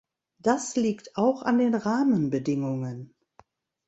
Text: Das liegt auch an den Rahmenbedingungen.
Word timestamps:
Das 0.39 0.75
liegt 0.77 1.15
auch 1.15 1.43
an 1.43 1.59
den 1.59 1.75
Rahmenbedingungen. 1.75 3.13